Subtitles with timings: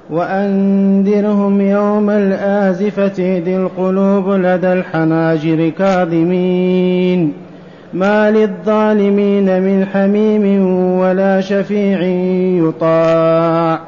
[0.09, 7.33] وأنذرهم يوم الآزفة إذ القلوب لدى الحناجر كاظمين.
[7.93, 10.67] ما للظالمين من حميم
[10.99, 12.01] ولا شفيع
[12.67, 13.79] يطاع.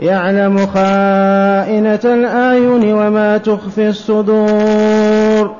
[0.00, 5.50] يعلم خائنة الأعين وما تخفي الصدور.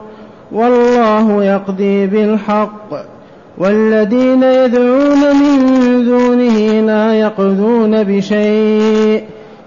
[0.53, 3.16] والله يقضي بالحق.
[3.59, 5.59] والذين يدعون من
[6.05, 9.25] دونه لا يقضون بشيء.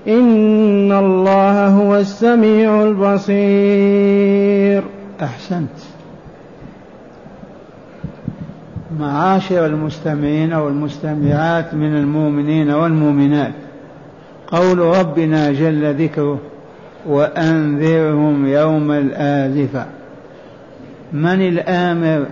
[0.08, 4.84] إن الله هو السميع البصير.
[5.22, 5.70] أحسنت.
[9.00, 13.54] معاشر المستمعين والمستمعات من المؤمنين والمؤمنات
[14.48, 16.40] قول ربنا جل ذكره
[17.08, 19.86] وأنذرهم يوم الآزفة.
[21.14, 22.26] من الآمر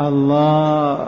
[0.00, 1.06] الله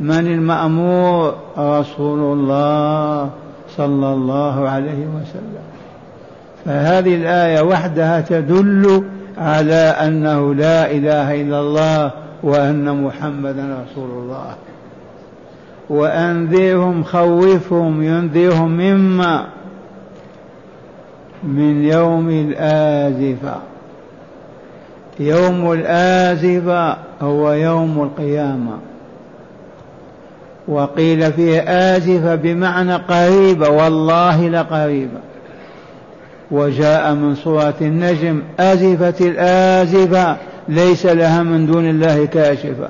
[0.00, 3.30] من المأمور رسول الله
[3.76, 5.64] صلى الله عليه وسلم.
[6.64, 9.04] فهذه الآية وحدها تدل
[9.38, 12.10] على أنه لا إله إلا الله
[12.42, 14.54] وأن محمدا رسول الله.
[15.90, 19.46] وأنذرهم خوفهم ينذرهم مما
[21.42, 23.54] من يوم الآزفة.
[25.20, 28.78] يوم الآزفة هو يوم القيامة.
[30.68, 35.20] وقيل فيه آزفة بمعنى قريبة والله لقريبة
[36.50, 40.36] وجاء من سورة النجم أزفت الآزفة
[40.68, 42.88] ليس لها من دون الله كاشفة.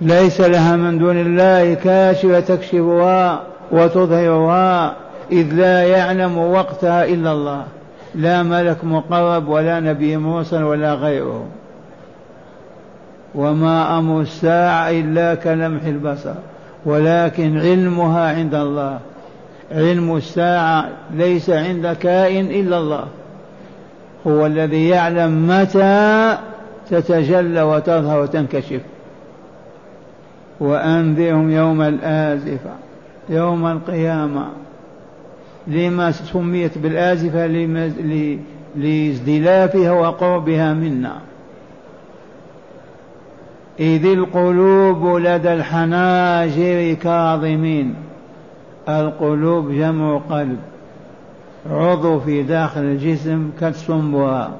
[0.00, 3.42] ليس لها من دون الله كاشفة تكشفها
[3.72, 4.96] وتظهرها
[5.32, 7.64] إذ لا يعلم وقتها إلا الله.
[8.14, 11.44] لا ملك مقرب ولا نبي مرسل ولا غيره.
[13.34, 16.34] وما أمر الساعة إلا كلمح البصر
[16.86, 18.98] ولكن علمها عند الله.
[19.72, 23.04] علم الساعة ليس عند كائن إلا الله.
[24.26, 26.38] هو الذي يعلم متى
[26.90, 28.80] تتجلى وتظهر وتنكشف.
[30.60, 32.70] وأنذرهم يوم الآزفة
[33.28, 34.46] يوم القيامة.
[35.66, 37.46] لما سميت بالآزفة
[38.76, 41.12] لازدلافها وقربها منا.
[43.80, 47.94] إذ القلوب لدى الحناجر كاظمين.
[48.88, 50.58] القلوب جمع قلب
[51.70, 54.56] عضو في داخل الجسم كالسنبرة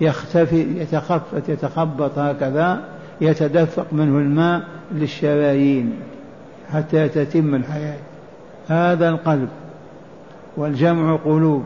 [0.00, 2.80] يختفي يتخفت يتخبط هكذا
[3.20, 4.62] يتدفق منه الماء
[4.92, 5.92] للشرايين
[6.72, 7.98] حتى تتم الحياة.
[8.68, 9.48] هذا القلب
[10.56, 11.64] والجمع قلوب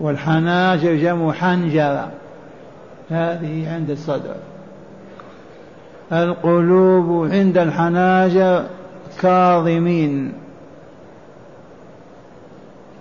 [0.00, 2.08] والحناجر جمع حنجرة.
[3.10, 4.34] هذه عند الصدر.
[6.12, 8.64] القلوب عند الحناجر
[9.20, 10.32] كاظمين.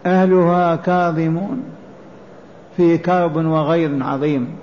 [0.06, 1.64] أهلها كاظمون.
[2.78, 4.56] في كرب وغيظ عظيم.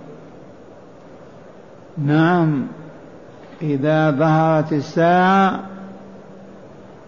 [1.98, 2.66] نعم
[3.62, 5.60] إذا ظهرت الساعة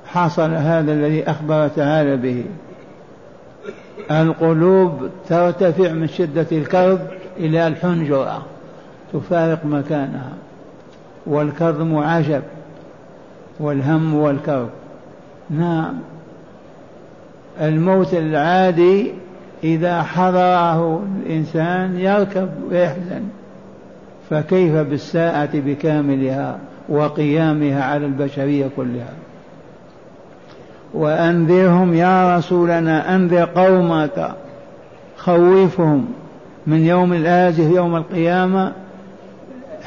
[0.07, 2.45] حصل هذا الذي أخبر تعالى به.
[4.11, 7.01] القلوب ترتفع من شدة الكرب
[7.37, 8.43] إلى الحنجرة
[9.13, 10.33] تفارق مكانها.
[11.27, 12.43] والكظم عجب
[13.61, 14.69] والهم والكرب
[15.51, 15.95] نعم.
[17.61, 19.13] الموت العادي
[19.65, 23.23] إذا حضره الإنسان يركب ويحزن.
[24.31, 29.13] فكيف بالساعة بكاملها وقيامها على البشرية كلها؟
[30.95, 34.33] وأنذرهم يا رسولنا أنذر قومك
[35.17, 36.07] خوفهم
[36.67, 38.73] من يوم الآزف يوم القيامة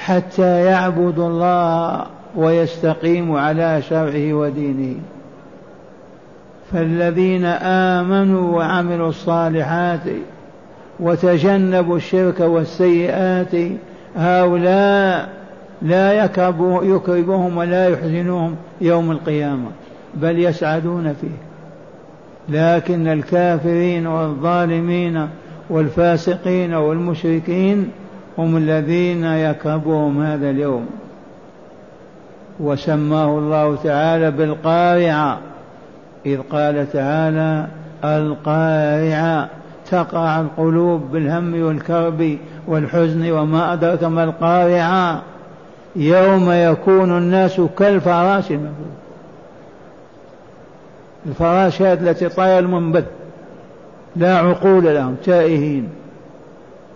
[0.06, 2.06] حتى يعبدوا الله
[2.36, 4.96] ويستقيموا على شرعه ودينه.
[6.74, 10.00] فالذين آمنوا وعملوا الصالحات
[11.00, 13.56] وتجنبوا الشرك والسيئات
[14.16, 15.30] هؤلاء
[15.82, 16.14] لا
[16.84, 19.70] يكربهم ولا يحزنهم يوم القيامة
[20.16, 21.50] بل يسعدون فيه.
[22.50, 25.28] لكن الكافرين والظالمين
[25.70, 27.90] والفاسقين والمشركين
[28.40, 30.86] هم الذين يكربهم هذا اليوم.
[32.60, 35.40] وسماه الله تعالى بالقارعة
[36.26, 37.68] إذ قال تعالى
[38.04, 39.50] القارعة
[39.92, 42.38] تقع القلوب بالهم والكرب
[42.68, 45.22] والحزن وما أدرك ما القارعة.
[45.96, 49.00] يوم يكون الناس كالفراش المبثوث
[51.26, 53.06] الفراشات التي طاير المنبت
[54.16, 55.90] لا عقول لهم تائهين.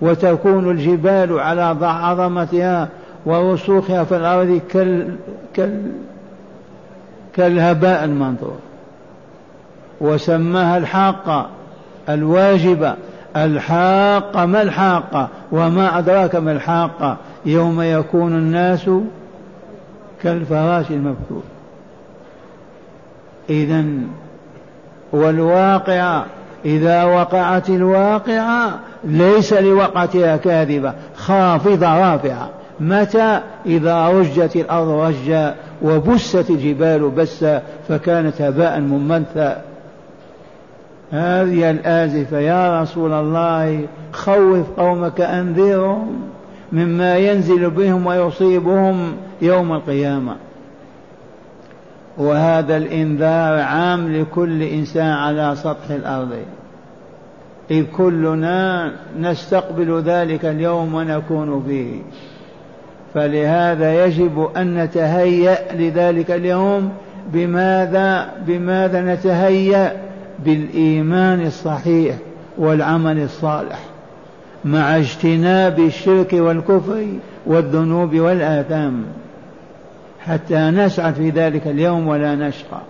[0.03, 2.89] وتكون الجبال على عظمتها
[3.25, 5.15] ورسوخها في الأرض كال
[5.53, 5.91] كال
[7.35, 8.57] كالهباء المنثور
[10.01, 11.49] وسماها الحاقة
[12.09, 12.95] الواجبة.
[13.35, 18.89] الحاقة ما الحاقة؟ وما أدراك ما الحاقة؟ يوم يكون الناس
[20.23, 21.43] كالفراش المبثوث.
[23.49, 23.85] إذا
[25.11, 26.25] والواقعة
[26.65, 32.49] إذا وقعت الواقعة ليس لوقعتها كاذبة خافضة رافعة.
[32.79, 39.61] متى؟ إذا رجت الأرض رجا وبست الجبال بسا فكانت هباء منبثا
[41.11, 46.21] هذه الآزفة يا رسول الله خوف قومك أنذرهم
[46.71, 50.35] مما ينزل بهم ويصيبهم يوم القيامة.
[52.17, 56.29] وهذا الإنذار عام لكل إنسان على سطح الأرض.
[57.71, 62.01] إذ كلنا نستقبل ذلك اليوم ونكون فيه.
[63.13, 66.91] فلهذا يجب أن نتهيأ لذلك اليوم
[67.33, 69.91] بماذا بماذا نتهيأ؟
[70.45, 72.15] بالإيمان الصحيح
[72.57, 73.79] والعمل الصالح
[74.65, 77.05] مع اجتناب الشرك والكفر
[77.45, 79.03] والذنوب والآثام.
[80.19, 82.81] حتى نسعد في ذلك اليوم ولا نشقى.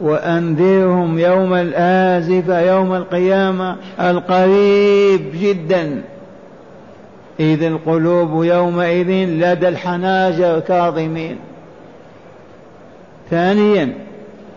[0.00, 6.02] وأنذرهم يوم الآزفة يوم القيامة القريب جدا.
[7.40, 11.36] إذ القلوب يومئذ لدى الحناجر كاظمين.
[13.30, 13.92] ثانيا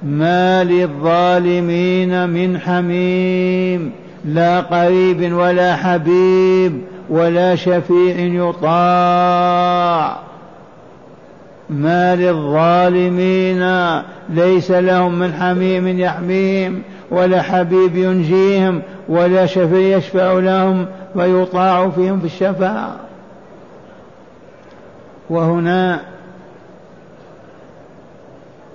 [0.04, 3.92] ما للظالمين من حميم.
[4.26, 10.18] لا قريب ولا حبيب ولا شفيع يطاع.
[11.71, 13.63] ما للظالمين
[14.29, 16.81] ليس لهم من حميم يحميهم
[17.12, 20.85] ولا حبيب ينجيهم ولا شفيع يشفع لهم
[21.15, 22.95] ويطاع فيهم في الشفاعة.
[25.29, 26.00] وهنا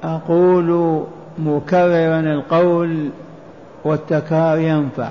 [0.04, 1.02] أقول
[1.38, 3.08] مكررا القول
[3.84, 5.10] والتكرار ينفع.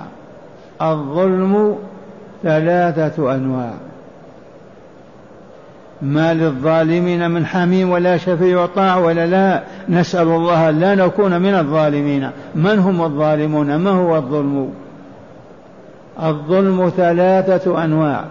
[0.81, 1.77] الظلم
[2.43, 3.73] ثلاثة أنواع.
[6.01, 9.63] ما للظالمين من حميم ولا شفيع يطاع ولا لا.
[9.89, 12.29] نسأل الله لا نكون من الظالمين.
[12.55, 14.73] من هم الظالمون؟ ما هو الظلم؟
[16.23, 18.25] الظلم ثلاثة أنواع.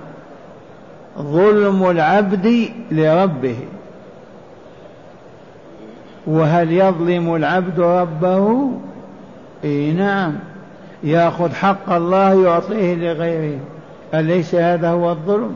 [1.19, 3.56] ظلم العبد لربه.
[6.26, 8.70] وهل يظلم العبد ربه؟
[9.64, 10.32] إي نعم.
[11.02, 13.58] يأخذ حق الله يعطيه لغيره.
[14.14, 15.55] أليس هذا هو الظلم؟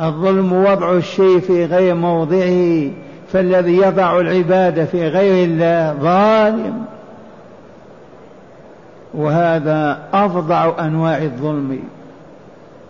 [0.00, 2.90] الظلم وضع الشيء في غير موضعه
[3.32, 6.84] فالذي يضع العبادة في غير الله ظالم.
[9.14, 11.78] وهذا أفظع أنواع الظلم.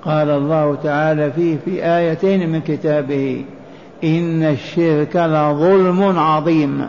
[0.04, 3.44] قال الله تعالى فيه في آيتين من كتابه
[4.04, 6.88] إن الشرك لظلم عظيم.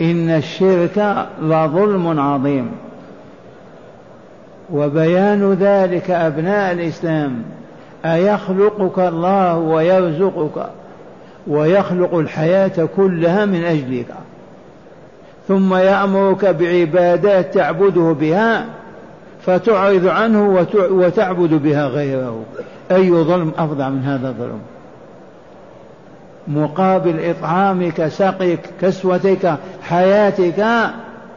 [0.00, 2.70] إن الشرك لظلم عظيم.
[4.72, 7.42] وبيان ذلك أبناء الإسلام.
[8.04, 10.66] أيخلقك الله ويرزقك
[11.46, 14.06] ويخلق الحياة كلها من أجلك.
[15.48, 18.64] ثم يأمرك بعبادات تعبده بها
[19.46, 22.42] فتعرض عنه وتعبد بها غيره.
[22.90, 24.60] أي ظلم أفظع من هذا الظلم؟
[26.48, 30.60] مقابل إطعامك سقيك كسوتك حياتك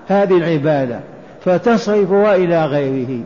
[0.07, 0.99] هذه العبادة
[1.45, 3.21] فتصرفها إلى غيره.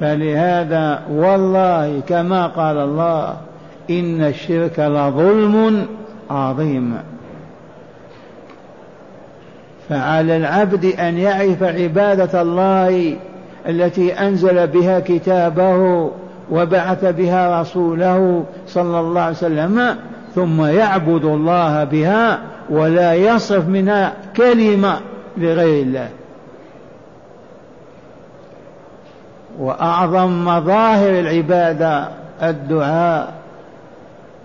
[0.00, 3.36] فلهذا والله كما قال الله
[3.90, 5.86] إن الشرك لظلم
[6.30, 6.94] عظيم.
[9.88, 13.16] فعلى العبد أن يعرف عبادة الله
[13.68, 16.10] التي أنزل بها كتابه
[16.50, 19.96] وبعث بها رسوله صلى الله عليه وسلم
[20.34, 22.38] ثم يعبد الله بها
[22.70, 25.00] ولا يصرف منها كلمة
[25.36, 26.08] لغير الله.
[29.58, 32.08] وأعظم مظاهر العبادة
[32.42, 33.32] الدعاء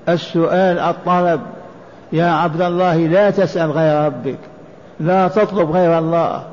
[0.09, 1.41] السؤال الطلب
[2.13, 4.39] يا عبد الله لا تسأل غير ربك
[4.99, 6.43] لا تطلب غير الله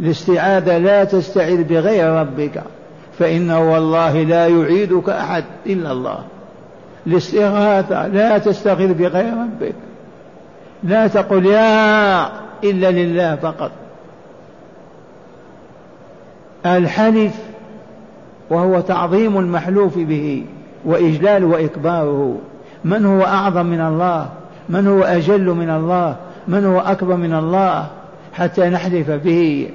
[0.00, 2.62] الاستعاذة لا تستعيذ بغير ربك
[3.18, 6.18] فإنه والله لا يعيدك أحد إلا الله
[7.06, 9.74] الاستغاثة لا تستغيث بغير ربك
[10.82, 12.26] لا تقل يا
[12.64, 13.70] إلا لله فقط.
[16.66, 17.32] الحلف
[18.50, 20.44] وهو تعظيم المحلوف به
[20.84, 22.36] وإجلال وإكباره.
[22.84, 24.28] من هو أعظم من الله؟
[24.68, 26.16] من هو أجل من الله؟
[26.48, 27.86] من هو أكبر من الله؟
[28.32, 29.68] حتى نحلف به.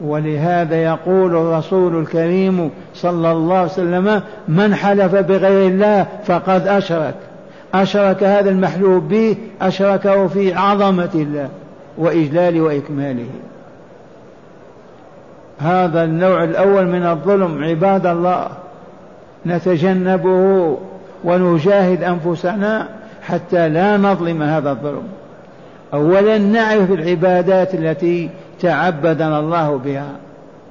[0.00, 7.14] ولهذا يقول الرسول الكريم صلى الله عليه وسلم من حلف بغير الله فقد أشرك.
[7.74, 11.48] أشرك هذا المحلوب به أشركه في عظمة الله
[11.98, 13.28] وإجلال وإكماله.
[15.58, 18.48] هذا النوع الأول من الظلم عباد الله.
[19.46, 20.78] نتجنبه
[21.24, 22.88] ونجاهد أنفسنا
[23.22, 25.02] حتى لا نظلم هذا الظلم.
[25.94, 30.12] أولا نعرف العبادات التي تعبدنا الله بها.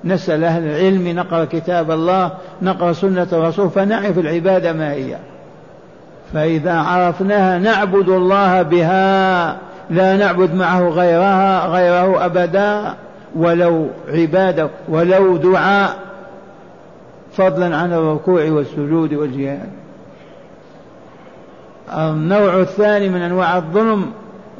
[0.04, 5.18] نسأل أهل العلم نقرأ كتاب الله نقرأ سنة الرسول فنعرف العبادة ما هي.
[6.34, 9.58] فإذا عرفناها نعبد الله بها
[9.90, 12.94] لا نعبد معه غيرها غيره أبدا.
[13.36, 16.00] ولو عبادة ولو دعاء
[17.34, 19.70] فضلا عن الركوع والسجود والجهاد.
[21.98, 24.06] النوع الثاني من أنواع الظلم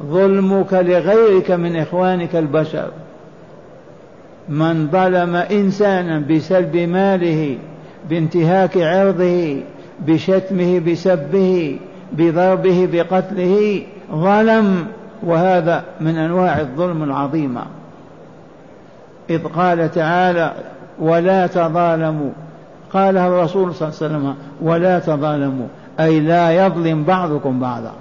[0.06, 2.92] ظلمك لغيرك من إخوانك البشر.
[4.50, 7.58] من ظلم إنسانا بسلب ماله
[8.10, 9.58] بانتهاك عرضه
[10.08, 11.80] بشتمه بسبه
[12.14, 14.88] بضربه بقتله ظلم.
[15.24, 17.66] وهذا من أنواع الظلم العظيمة.
[19.30, 20.54] إذ قال تعالى
[21.00, 22.30] ولا تظالموا.
[22.94, 25.68] قالها الرسول صلى الله عليه وسلم ولا تظالموا
[26.00, 27.92] أي لا يظلم بعضكم بعضا.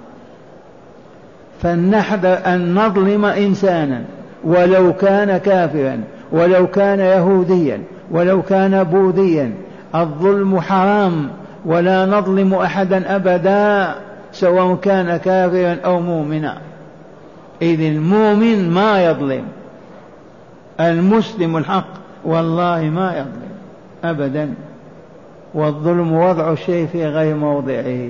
[1.61, 4.01] فلنحذر أن نظلم إنسانا
[4.43, 9.53] ولو كان كافرا ولو كان يهوديا ولو كان بوذيا.
[9.95, 11.29] الظلم حرام
[11.65, 13.95] ولا نظلم أحدا أبدا
[14.31, 16.57] سواء كان كافرا أو مؤمنا.
[17.61, 19.43] إذ المؤمن ما يظلم.
[20.79, 21.87] المسلم الحق
[22.25, 23.55] والله ما يظلم
[24.03, 24.53] ابدا.
[25.53, 28.09] والظلم وضع الشيء في غير موضعه.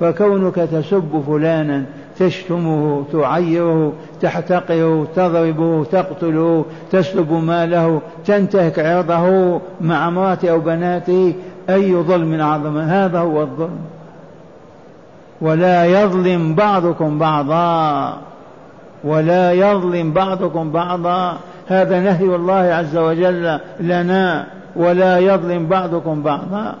[0.00, 1.84] فكونك تسب فلانا
[2.18, 11.34] تشتمه تعيره تحتقره تضربه تقتله تسلب ماله تنتهك عرضه مع امراته أو بناته
[11.70, 13.78] أي ظلم اعظم هذا هو الظلم.
[15.40, 18.18] ولا يظلم بعضكم بعضا.
[19.04, 21.38] ولا يظلم بعضكم بعضا.
[21.72, 26.74] هذا نهي الله عز وجل لنا ولا يظلم بعضكم بعضا.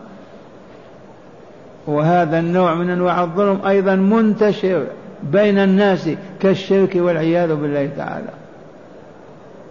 [1.86, 4.86] وهذا النوع من أنواع الظلم أيضا منتشر
[5.22, 8.30] بين الناس كالشرك والعياذ بالله تعالى.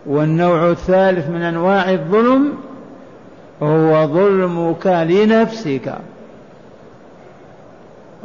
[0.05, 2.53] والنوع الثالث من أنواع الظلم
[3.63, 5.95] هو ظلمك لنفسك.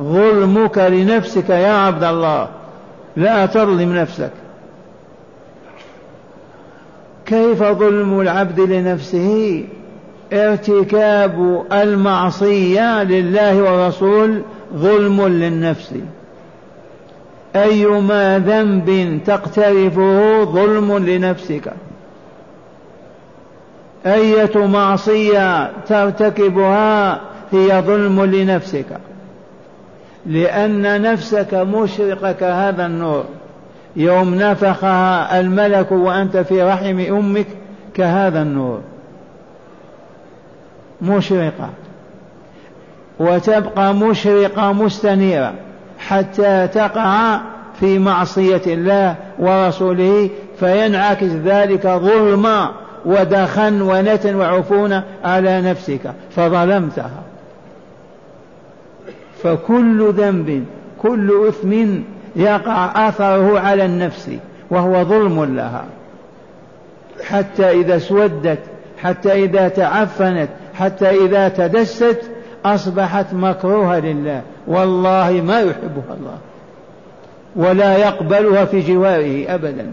[0.00, 2.48] ظلمك لنفسك يا عبد الله.
[3.16, 4.30] لا تظلم نفسك.
[7.26, 9.64] كيف ظلم العبد لنفسه؟
[10.32, 14.42] ارتكاب المعصية لله والرسول
[14.76, 15.94] ظلم للنفس.
[17.56, 21.72] ايما ذنب تقترفه ظلم لنفسك.
[24.06, 27.20] أية معصية ترتكبها
[27.52, 28.98] هي ظلم لنفسك.
[30.26, 33.24] لأن نفسك مشرقة كهذا النور.
[33.96, 37.46] يوم نفخها الملك وأنت في رحم أمك
[37.94, 38.80] كهذا النور.
[41.02, 41.70] مشرقة.
[43.18, 45.54] وتبقى مشرقة مستنيرة
[45.98, 47.40] حتى تقع
[47.80, 52.70] في معصية الله ورسوله فينعكس ذلك ظلما
[53.04, 57.22] ودخا ونتا وعفونا على نفسك فظلمتها.
[59.42, 60.64] فكل ذنب
[61.02, 61.72] كل إثم
[62.36, 64.30] يقع اثره على النفس
[64.70, 65.84] وهو ظلم لها.
[67.24, 68.58] حتى إذا اسودت
[69.02, 72.20] حتى إذا تعفنت حتى إذا تدست
[72.64, 74.42] أصبحت مكروهة لله.
[74.66, 76.38] والله ما يحبها الله.
[77.56, 79.92] ولا يقبلها في جواره أبدا.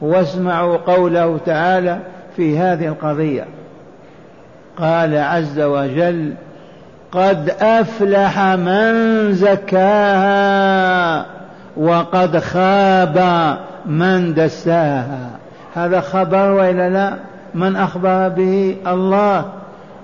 [0.00, 1.98] واسمعوا قوله تعالى
[2.36, 3.46] في هذه القضية.
[4.78, 6.32] قال عز وجل
[7.12, 8.92] قد أفلح من
[9.32, 11.26] زكاها
[11.76, 13.18] وقد خاب
[13.86, 15.30] من دساها.
[15.74, 17.16] هذا خبر وإلا لا؟
[17.54, 19.44] من أخبر به؟ الله.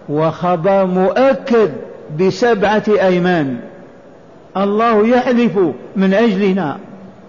[0.09, 1.71] وخبر مؤكد
[2.21, 3.57] بسبعة أيمان.
[4.57, 5.59] الله يحلف
[5.97, 6.77] من أجلنا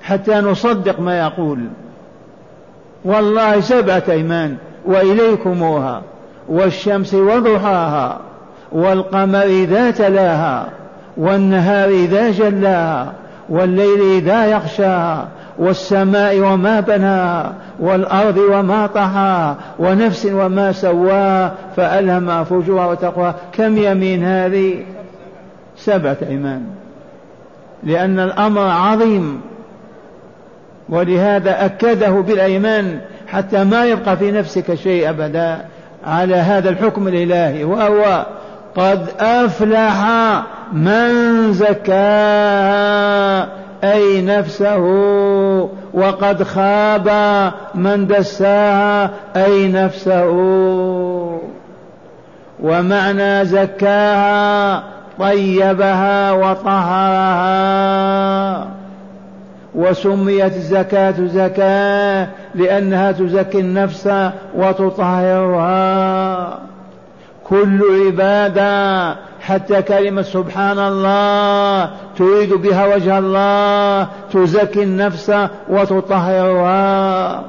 [0.01, 1.60] حتى نصدق ما يقول.
[3.05, 4.57] والله سبعة أيمان.
[4.86, 6.01] وإليكموها.
[6.50, 8.19] والشمس وضحاها.
[8.71, 10.69] والقمر إذا تلاها
[11.17, 13.13] والنهار إذا جلاها
[13.50, 15.27] والليل إذا يغشاها
[15.59, 23.36] والسماء وما بناها والأرض وما طحاها ونفس وما سواها فألهمها فجورها وتقواها.
[23.51, 24.83] كم يمين هذه؟
[25.77, 26.62] سبعة أيمان.
[27.83, 29.41] لأن الأمر عظيم
[30.89, 35.57] ولهذا أكده بالأيمان حتى ما يبقى في نفسك شيء أبدا
[36.07, 37.63] على هذا الحكم الإلهي.
[37.63, 38.25] وهو
[38.77, 40.05] قد أفلح
[40.74, 43.48] من زكاها
[43.84, 44.79] أي نفسه.
[45.93, 47.10] وقد خاب
[47.75, 50.31] من دساها أي نفسه.
[52.63, 54.84] ومعنى زكاها
[55.19, 57.48] طيبها وطهرها
[59.75, 64.10] وسميت الزكاة زكاة لأنها تزكي النفس
[64.55, 65.88] وتطهرها.
[67.50, 75.34] كل عبادة حتى كلمة سبحان الله تريد بها وجه الله تزكي النفس
[75.70, 77.44] وتطهرها.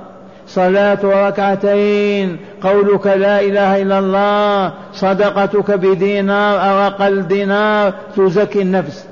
[0.46, 9.06] صلاة ركعتين قولك لا إله إلا الله صدقتك بدينار أو أقل دينار تزكي النفس.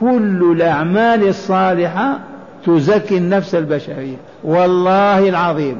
[0.00, 2.18] كل الأعمال الصالحة
[2.66, 4.16] تزكي النفس البشرية.
[4.44, 5.78] والله العظيم.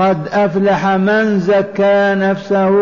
[0.00, 2.74] قد أفلح من زكى نفسه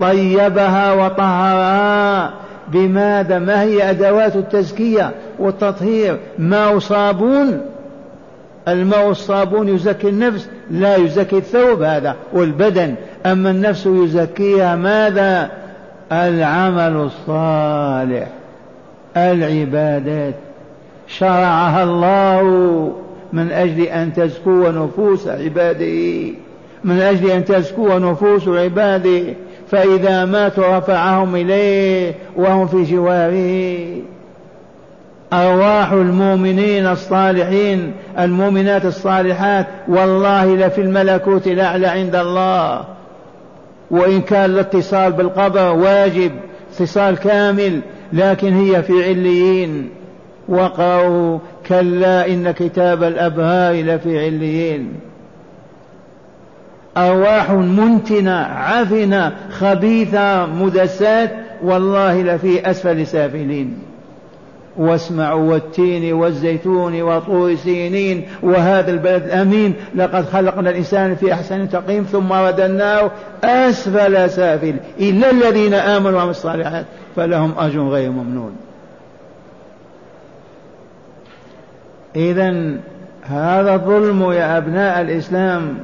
[0.00, 2.32] طيبها وطهرها
[2.68, 7.60] بماذا؟ ما هي أدوات التزكية والتطهير؟ ماء صابون
[8.68, 12.94] الماء الصابون يزكي النفس لا يزكي الثوب هذا والبدن.
[13.26, 15.50] أما النفس يزكيها ماذا؟
[16.12, 18.28] العمل الصالح
[19.16, 20.34] العبادات.
[21.06, 22.92] شرعها الله.
[23.32, 26.32] من أجل أن تزكو نفوس عباده.
[26.84, 29.22] من أجل أن تزكو نفوس عباده.
[29.70, 34.02] فإذا ماتوا رفعهم إليه وهم في جواره.
[35.32, 42.84] أرواح المؤمنين الصالحين المؤمنات الصالحات والله لفي الملكوت الأعلى عند الله.
[43.90, 46.32] وإن كان الاتصال بالقبر واجب
[46.72, 47.80] اتصال كامل
[48.12, 49.88] لكن هي في عليين.
[50.48, 54.92] وقروا كلا إن كتاب الأبهار لفي عليين.
[56.96, 61.30] أرواح منتنة عفنة خبيثة مدسات
[61.64, 63.78] والله لفي أسفل سافلين.
[64.76, 69.74] واسمعوا والتين والزيتون وطور سينين وهذا البلد الأمين.
[69.94, 73.10] لقد خلقنا الإنسان في أحسن تقييم ثم رددناه
[73.44, 74.74] أسفل سافل.
[75.00, 76.84] إلا الذين آمنوا وعملوا الصالحات
[77.16, 78.52] فلهم أجر غير ممنون.
[82.16, 82.76] إذا
[83.22, 85.78] هذا الظلم يا أبناء الإسلام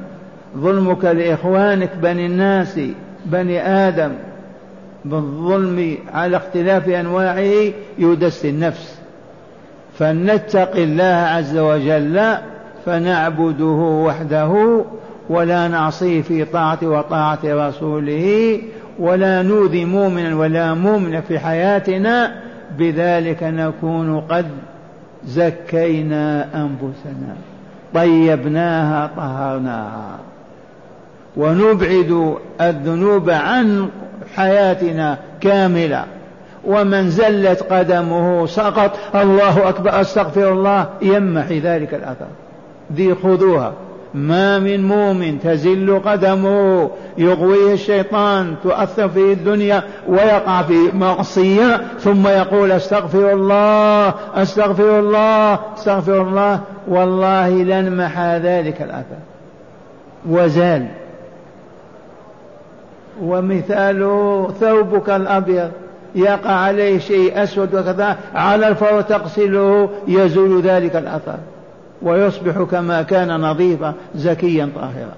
[0.57, 2.79] ظلمك لإخوانك بني الناس
[3.25, 4.11] بني آدم
[5.05, 8.99] بالظلم على اختلاف أنواعه يدس النفس.
[9.99, 12.37] فلنتق الله عز وجل
[12.85, 14.83] فنعبده وحده
[15.29, 18.59] ولا نعصيه في طاعة وطاعة رسوله
[18.99, 22.35] ولا نؤذي مؤمنا ولا مؤمنا في حياتنا
[22.77, 24.45] بذلك نكون قد
[25.25, 27.35] زكينا أنفسنا
[27.93, 30.17] طيبناها طهرناها.
[31.37, 33.89] ونبعد الذنوب عن
[34.35, 36.05] حياتنا كاملة.
[36.65, 42.27] ومن زلت قدمه سقط الله أكبر أستغفر الله يمحي ذلك الأثر.
[42.93, 43.73] ذي خذوها.
[44.13, 52.71] ما من مؤمن تزل قدمه يغويه الشيطان تؤثر فيه الدنيا ويقع في معصية ثم يقول
[52.71, 56.59] أستغفر الله أستغفر الله أستغفر الله.
[56.87, 59.19] والله لن محى ذلك الأثر.
[60.29, 60.87] وزال.
[63.23, 65.71] ومثاله ثوبك الأبيض.
[66.15, 71.37] يقع عليه شيء أسود وكذا على الفور تغسله يزول ذلك الأثر.
[72.01, 75.15] ويصبح كما كان نظيفا زكيا طاهرا.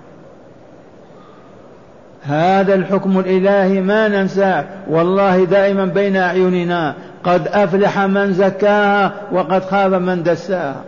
[2.23, 4.65] هذا الحكم الإلهي ما ننساه.
[4.89, 10.83] والله دائما بين أعيننا قد أفلح من زكاها وقد خاب من دساها.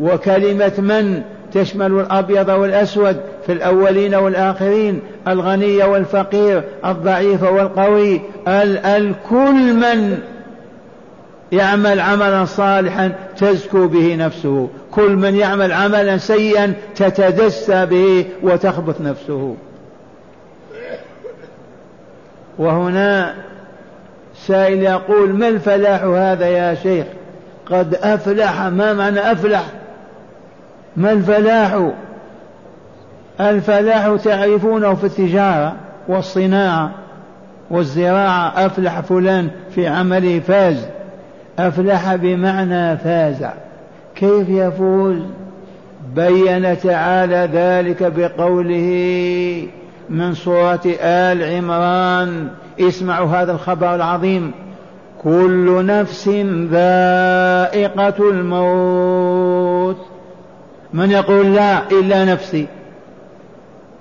[0.00, 1.22] وكلمة من
[1.52, 10.18] تشمل الأبيض والأسود في الأولين والآخرين الغني والفقير الضعيف والقوي الكل من
[11.52, 14.68] يعمل عملا صالحا تزكو به نفسه.
[14.92, 19.56] كل من يعمل عملا سيئا تتدسى به وتخبث نفسه.
[22.58, 23.34] وهنا
[24.34, 27.06] سائل يقول ما الفلاح هذا يا شيخ؟
[27.66, 29.64] قد أفلح ما معنى أفلح؟
[30.96, 31.90] ما الفلاح؟
[33.40, 35.76] الفلاح تعرفونه في التجارة
[36.08, 36.90] والصناعة
[37.70, 40.86] والزراعة أفلح فلان في عمله فاز.
[41.68, 43.46] أفلح بمعنى فاز.
[44.14, 45.16] كيف يفوز؟
[46.14, 49.66] بين تعالى ذلك بقوله
[50.10, 52.48] من سورة آل عمران
[52.80, 54.52] اسمعوا هذا الخبر العظيم.
[55.22, 56.28] كل نفس
[56.70, 60.06] ذائقة الموت.
[60.94, 62.66] من يقول لا إلا نفسي.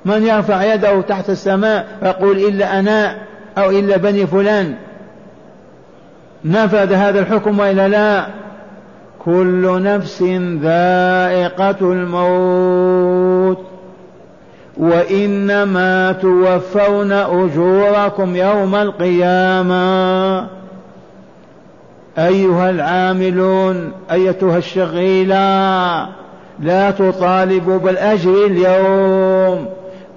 [0.05, 3.17] من يرفع يده تحت السماء يقول إلا أنا
[3.57, 4.75] أو إلا بني فلان.
[6.45, 8.25] نفذ هذا الحكم وإلا لا؟
[9.25, 10.21] كل نفس
[10.61, 13.57] ذائقة الموت.
[14.77, 20.39] وإنما توفون أجوركم يوم القيامة.
[22.17, 26.07] أيها العاملون أيتها الشغيلة
[26.59, 29.65] لا تطالبوا بالأجر اليوم.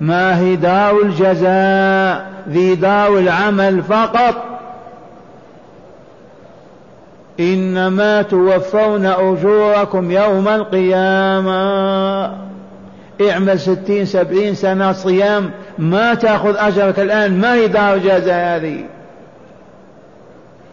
[0.01, 4.52] ما هي دار الجزاء؟ ذي دار العمل فقط.
[7.43, 11.63] إنما توفون أجوركم يوم القيامة.
[13.31, 17.41] اعمل ستين سبعين سنة صيام ما تأخذ أجرك الآن.
[17.41, 18.85] ما هي دار الجزاء هذه؟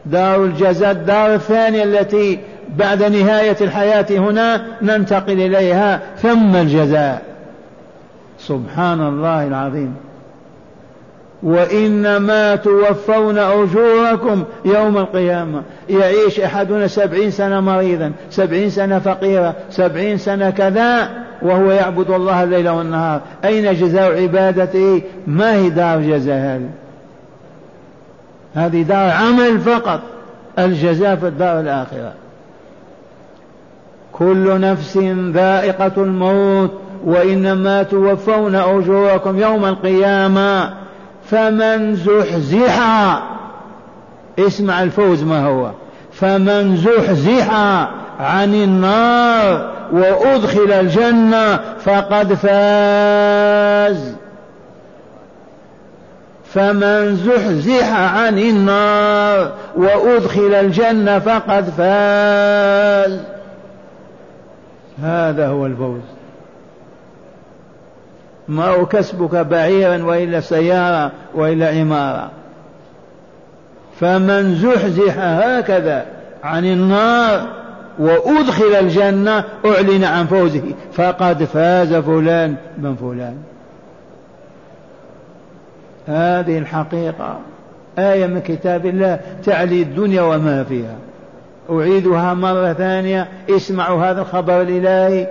[0.05, 2.39] دار الجزاء الدار الثانية التي
[2.77, 7.21] بعد نهاية الحياة هنا ننتقل إليها ثم الجزاء.
[8.39, 10.08] سبحان الله العظيم.
[11.43, 15.61] وإنما توفون أجوركم يوم القيامة.
[15.89, 21.09] يعيش أحدنا سبعين سنة مريضا سبعين سنة فقيرا سبعين سنة كذا
[21.41, 23.21] وهو يعبد الله الليل والنهار.
[23.45, 26.69] أين جزاء عبادته ما هي دار جزاء؟ هذه
[28.55, 30.01] هذه دار عمل فقط
[30.59, 32.13] الجزاء في الدار الآخرة.
[34.13, 34.97] كل نفس
[35.33, 36.71] ذائقة الموت
[37.05, 40.73] وإنما توفون أجوركم يوم القيامة.
[41.31, 42.79] فمن زحزح
[44.39, 45.71] اسمع الفوز ما هو.
[46.11, 47.53] فمن زحزح
[48.19, 54.13] عن النار وأدخل الجنة فقد فاز.
[56.53, 63.19] فمن زحزح عن النار وأدخل الجنة فقد فاز.
[65.03, 66.01] هذا هو الفوز.
[68.49, 72.31] ما هو كسبك بعيرا وإلا سيارة وإلا عمارة.
[73.99, 76.05] فمن زحزح هكذا
[76.43, 77.47] عن النار
[77.99, 83.37] وأدخل الجنة أعلن عن فوزه فقد فاز فلان بن فلان.
[86.07, 87.39] هذه الحقيقة
[87.99, 90.95] آية من كتاب الله تعلي الدنيا وما فيها.
[91.71, 95.27] أعيدها مرة ثانية اسمعوا هذا الخبر الإلهي.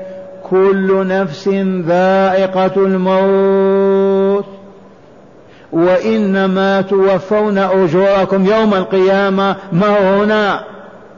[0.51, 1.49] كل نفس
[1.87, 4.45] ذائقة الموت.
[5.73, 9.57] وإنما توفون أجوركم يوم القيامة.
[9.73, 10.65] ما هنا؟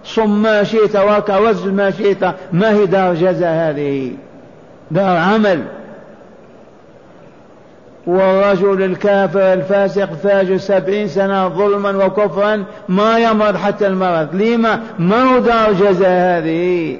[0.04, 2.24] صم ما شئت وكوز ما شئت.
[2.52, 4.12] ما هي دار جزاء هذه؟
[4.90, 5.62] دار عمل.
[8.06, 14.34] والرجل الكافر الفاسق فاجر سبعين سنة ظلما وكفرا ما يمرض حتى المرض.
[14.34, 16.98] لما؟ ما هو دار جزاء هذه؟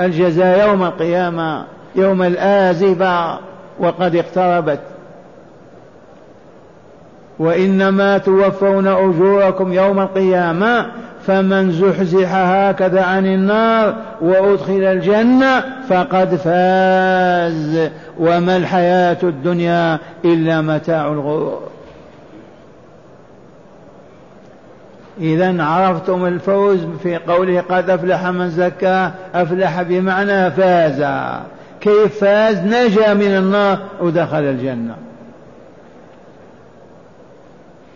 [0.00, 1.64] الجزاء يوم القيامة
[1.96, 3.38] يوم الآزفة
[3.78, 4.80] وقد اقتربت.
[7.38, 10.86] وإنما توفون أجوركم يوم القيامة
[11.26, 17.90] فمن زحزح هكذا عن النار وأدخل الجنة فقد فاز.
[18.18, 21.71] وما الحياة الدنيا إلا متاع الغرور.
[25.22, 31.04] إذا عرفتم الفوز في قوله قد أفلح من زكاه أفلح بمعنى فاز.
[31.80, 34.94] كيف فاز؟ نجا من النار ودخل الجنة.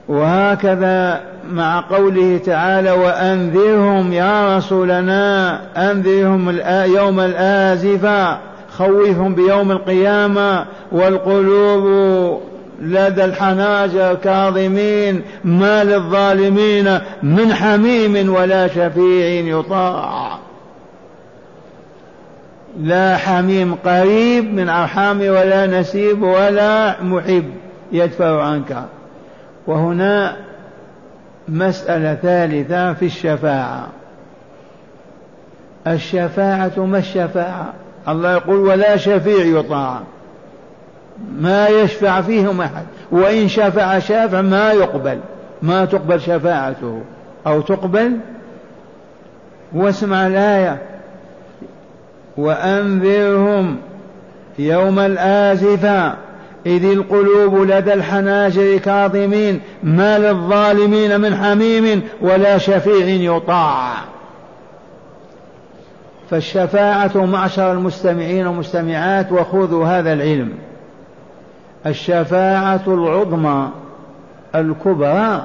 [0.08, 5.60] وهكذا مع قوله تعالى وأنذرهم يا رسولنا
[5.90, 8.38] أنذرهم يوم الآزفة
[8.70, 12.40] خوفهم بيوم القيامة والقلوب
[12.80, 20.38] لدى الحناجر كاظمين ما للظالمين من حميم ولا شفيع يطاع.
[22.80, 27.50] لا حميم قريب من أرحام ولا نسيب ولا محب
[27.92, 28.84] يدفع عنك.
[29.66, 30.36] وهنا
[31.48, 33.88] مسألة ثالثة في الشفاعة.
[35.86, 37.72] الشفاعة ما الشفاعة؟
[38.08, 40.00] الله يقول ولا شفيع يطاع.
[41.40, 42.84] ما يشفع فيهم أحد.
[43.10, 45.18] وإن شفع شافع ما يقبل.
[45.62, 47.00] ما تقبل شفاعته.
[47.46, 48.12] أو تقبل
[49.74, 50.82] واسمع الآية.
[52.36, 53.76] وأنذرهم
[54.58, 56.14] يوم الآزفة.
[56.66, 59.60] إذ القلوب لدى الحناجر كاظمين.
[59.82, 63.92] ما للظالمين من حميم ولا شفيع يطاع.
[66.30, 70.52] فالشفاعة معشر المستمعين والمستمعات وخذوا هذا العلم.
[71.86, 73.68] الشفاعة العظمى
[74.54, 75.44] الكبرى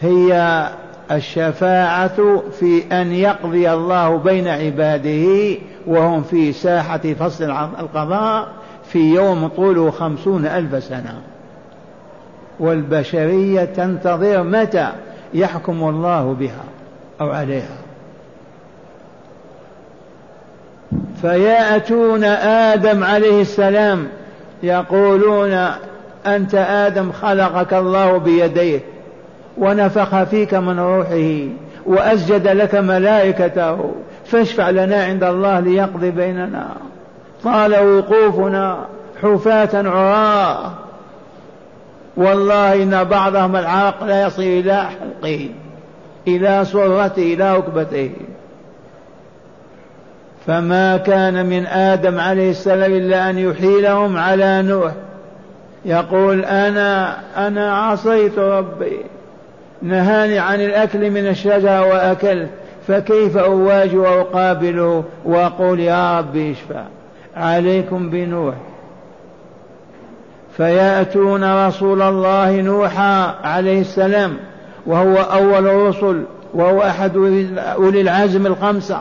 [0.00, 0.68] هي
[1.12, 5.56] الشفاعة في أن يقضي الله بين عباده
[5.86, 7.44] وهم في ساحة فصل
[7.80, 8.48] القضاء
[8.84, 11.20] في يوم طوله خمسون ألف سنة.
[12.60, 14.88] والبشرية تنتظر متى
[15.34, 16.64] يحكم الله بها
[17.20, 17.76] أو عليها.
[21.20, 24.08] فيأتون آدم عليه السلام
[24.62, 25.68] يقولون
[26.26, 28.80] أنت آدم خلقك الله بيديه
[29.58, 31.48] ونفخ فيك من روحه
[31.86, 33.94] وأسجد لك ملائكته
[34.24, 36.68] فاشفع لنا عند الله ليقضي بيننا
[37.44, 38.86] طال وقوفنا
[39.22, 40.72] حفاة عراة
[42.16, 45.48] والله إن بعضهم العرق لا يصل إلى حلقه
[46.28, 48.10] إلى صرته إلى ركبته
[50.46, 54.92] فما كان من آدم عليه السلام إلا أن يحيلهم على نوح.
[55.84, 58.98] يقول أنا أنا عصيت ربي
[59.82, 62.48] نهاني عن الأكل من الشجرة وأكلت
[62.88, 66.84] فكيف أواجه وأقابله وأقول يا ربي اشفع
[67.36, 68.54] عليكم بنوح.
[70.56, 74.36] فيأتون رسول الله نوحا عليه السلام
[74.86, 76.22] وهو أول الرسل
[76.54, 77.16] وهو أحد
[77.76, 78.98] أولي العزم الخمسة.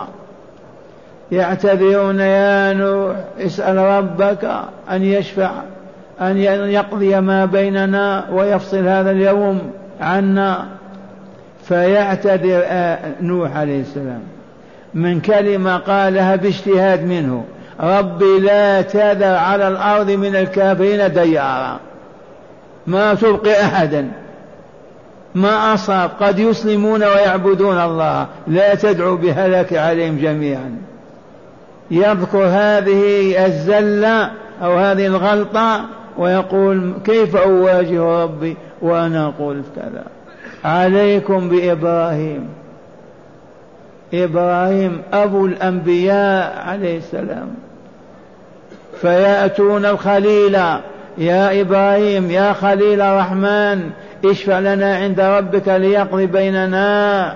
[1.31, 4.51] يعتذرون يا نوح اسأل ربك
[4.91, 5.51] أن يشفع
[6.21, 10.67] أن يقضي ما بيننا ويفصل هذا اليوم عنا.
[11.63, 12.63] فيعتذر
[13.21, 14.21] نوح عليه السلام
[14.93, 17.45] من كلمة قالها باجتهاد منه.
[17.79, 21.79] ربي لا تذر على الأرض من الكافرين ديارا.
[22.87, 24.11] ما تبقي أحدا.
[25.35, 28.27] ما أصاب قد يسلمون ويعبدون الله.
[28.47, 30.90] لا تدعو بهلاك عليهم جميعا.
[31.91, 34.31] يذكر هذه الزلة
[34.63, 35.85] أو هذه الغلطة
[36.17, 40.03] ويقول كيف أواجه ربي وأنا أقول كذا؟
[40.65, 42.49] عليكم بإبراهيم.
[44.13, 47.47] إبراهيم أبو الأنبياء عليه السلام.
[49.01, 50.55] فيأتون الخليل.
[51.17, 53.89] يا إبراهيم يا خليل الرحمن
[54.25, 57.35] اشفع لنا عند ربك ليقضي بيننا.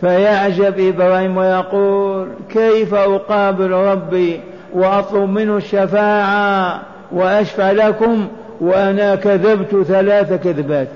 [0.00, 4.40] فيعجب إبراهيم ويقول كيف أقابل ربي
[4.72, 6.80] وأطلب منه الشفاعة
[7.12, 8.28] وأشفع لكم
[8.60, 10.88] وأنا كذبت ثلاث كذبات.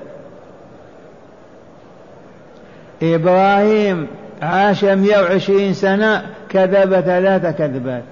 [3.03, 4.07] إبراهيم
[4.43, 8.03] عاش 120 سنة كذب ثلاث كذبات.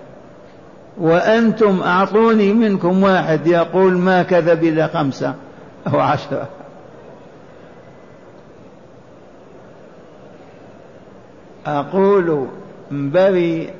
[0.98, 5.34] وأنتم أعطوني منكم واحد يقول ما كذب إلا خمسة
[5.94, 6.48] أو عشرة.
[11.66, 12.46] أقول
[12.90, 13.70] بري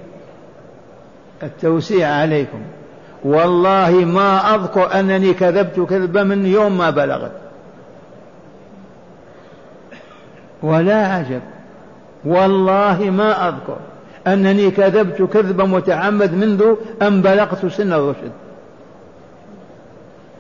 [1.43, 2.63] التوسيع عليكم.
[3.25, 7.33] والله ما أذكر أنني كذبت كذبة من يوم ما بلغت.
[10.63, 11.41] ولا عجب
[12.25, 13.77] والله ما أذكر
[14.27, 18.33] أنني كذبت كذبا متعمد منذ أن بلغت سن الرشد.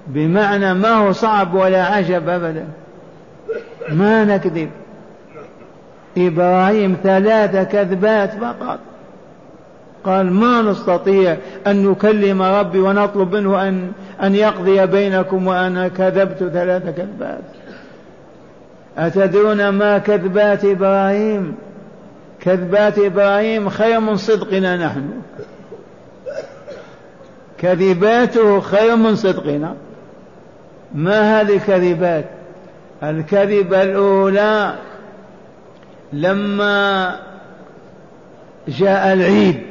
[0.06, 2.68] بمعنى ما هو صعب ولا عجب أبدا.
[3.88, 4.70] ما نكذب.
[6.18, 8.78] إبراهيم ثلاث كذبات فقط.
[10.04, 16.82] قال ما نستطيع أن نكلم ربي ونطلب منه أن أن يقضي بينكم وأنا كذبت ثلاث
[16.82, 17.42] كذبات.
[18.98, 21.54] أتدرون ما كذبات إبراهيم؟
[22.40, 25.10] كذبات إبراهيم خير من صدقنا نحن.
[27.58, 29.74] كذباته خير من صدقنا.
[30.94, 32.24] ما هذه الكذبات؟
[33.02, 34.74] الكذبة الأولى
[36.12, 37.16] لما
[38.68, 39.62] جاء العيد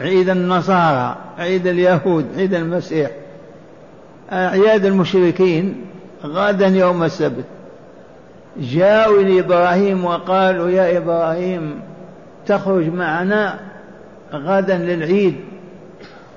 [0.00, 3.10] عيد النصارى عيد اليهود عيد المسيح
[4.32, 5.84] أعياد المشركين
[6.24, 7.44] غدا يوم السبت.
[8.56, 11.80] جاءوا لإبراهيم وقالوا يا إبراهيم
[12.46, 13.58] تخرج معنا
[14.32, 15.36] غدا للعيد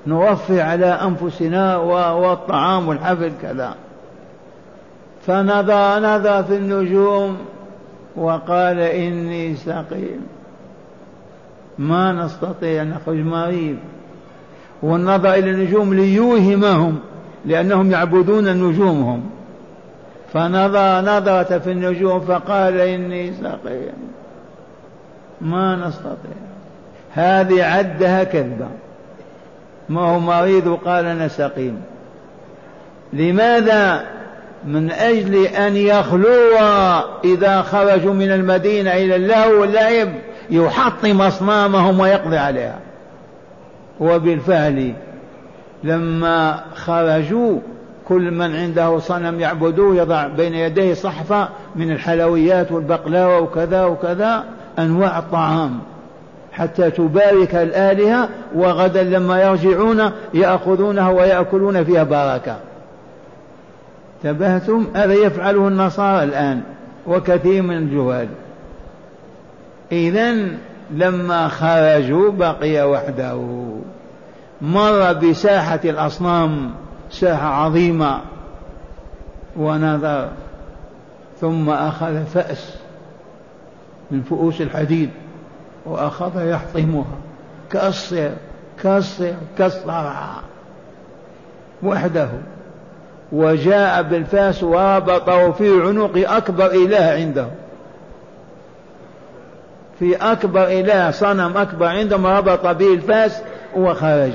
[0.06, 3.74] نوفي على أنفسنا والطعام والحفل كذا.
[5.26, 7.38] فنظر نظر في النجوم
[8.16, 10.26] وقال إني سقيم.
[11.78, 13.76] ما نستطيع نخرج مريض
[14.82, 16.98] والنظر إلى النجوم ليوهمهم
[17.44, 19.30] لأنهم يعبدون نجومهم.
[20.32, 24.12] فنظر نظرة في النجوم فقال إني سقيم.
[25.40, 26.36] ما نستطيع.
[27.12, 28.68] هذه عدها كذبة.
[29.88, 31.82] ما هو مريض وقال أنا سقيم.
[33.12, 34.04] لماذا
[34.66, 40.08] من أجل أن يخلوا إذا خرجوا من المدينة إلى اللهو واللعب
[40.50, 42.78] يحطم أصنامهم ويقضي عليها.
[44.00, 44.92] وبالفعل
[45.84, 47.58] لما خرجوا
[48.08, 54.44] كل من عنده صنم يعبدوه يضع بين يديه صحفة من الحلويات والبقلاوة وكذا وكذا
[54.78, 55.78] أنواع الطعام.
[56.52, 62.56] حتى تبارك الآلهة وغدا لما يرجعون يأخذونها ويأكلون فيها بركة.
[64.22, 66.62] تبهتم هذا يفعله النصارى الآن
[67.06, 68.28] وكثير من الجهال.
[69.92, 70.34] إذا
[70.90, 73.66] لما خرجوا بقي وحده.
[74.62, 76.70] مر بساحة الأصنام
[77.10, 78.20] ساحة عظيمة
[79.56, 80.28] ونظر
[81.40, 82.74] ثم أخذ فأس
[84.10, 85.10] من فؤوس الحديد
[85.86, 87.18] وأخذ يحطمها.
[87.70, 88.30] كسر
[88.82, 90.42] كسر كسرها
[91.82, 92.28] وحده.
[93.32, 97.46] وجاء بالفاس وربطه في عنق أكبر إله عنده.
[99.98, 103.42] في أكبر إله صنم أكبر عندهم ربط به الفاس
[103.76, 104.32] وخرج.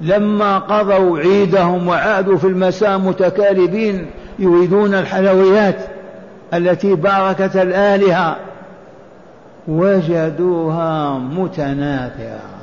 [0.00, 5.76] لما قضوا عيدهم وعادوا في المساء متكالبين يريدون الحلويات
[6.54, 8.36] التي باركت الآلهة
[9.68, 12.53] وجدوها متناثرة.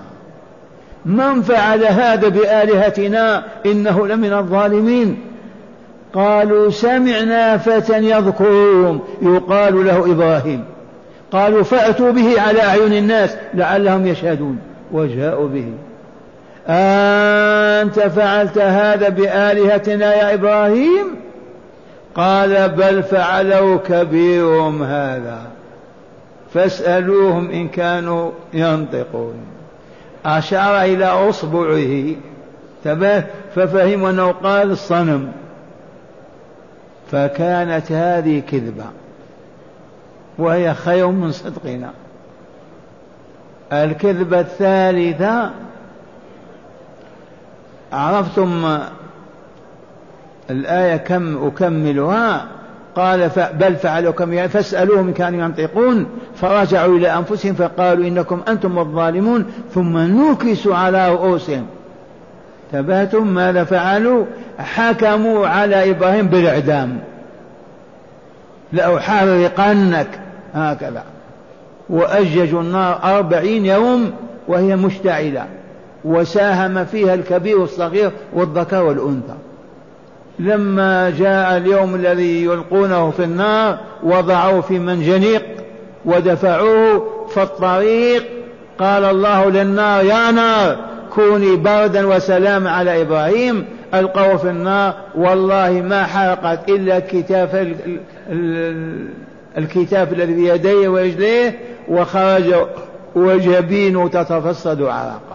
[1.05, 5.17] من فعل هذا بآلهتنا إنه لمن الظالمين؟
[6.13, 10.63] قالوا سمعنا فتى يذكرهم يقال له إبراهيم.
[11.31, 14.57] قالوا فأتوا به على أعين الناس لعلهم يشهدون
[14.91, 15.65] وجاءوا به.
[16.67, 21.05] أنت فعلت هذا بآلهتنا يا إبراهيم؟
[22.15, 25.41] قال بل فعلوا كبيرهم هذا
[26.53, 29.50] فاسألوهم إن كانوا ينطقون.
[30.25, 32.15] أشار إلى أصبعه.
[33.55, 35.31] ففهم أنه قال الصنم.
[37.11, 38.85] فكانت هذه كذبة.
[40.37, 41.91] وهي خير من صدقنا.
[43.73, 45.51] الكذبة الثالثة
[47.93, 48.79] عرفتم
[50.49, 52.47] الآية كم أكملها؟
[52.95, 59.45] قال بل فعلوا كم فاسألوهم إن كانوا ينطقون فرجعوا إلى أنفسهم فقالوا إنكم أنتم الظالمون
[59.73, 61.65] ثم نكسوا على رؤوسهم.
[62.71, 64.25] تباتم ماذا فعلوا؟
[64.59, 66.99] حكموا على إبراهيم بالإعدام.
[68.73, 70.19] لأحرقنك
[70.53, 71.03] هكذا.
[71.89, 74.11] وأججوا النار أربعين يوم
[74.47, 75.45] وهي مشتعلة
[76.05, 79.35] وساهم فيها الكبير والصغير والذكر والأنثى.
[80.41, 85.43] لما جاء اليوم الذي يلقونه في النار وضعوه في منجنيق
[86.05, 88.23] ودفعوه في الطريق
[88.79, 90.77] قال الله للنار يا نار
[91.15, 93.65] كوني بردا وسلاما على إبراهيم.
[93.93, 97.67] ألقوه في النار والله ما حرقت إلا كتاف
[99.57, 102.55] الكتاف الذي بيديه ورجليه وخرج
[103.15, 105.30] وجبينه تتفصد عرقا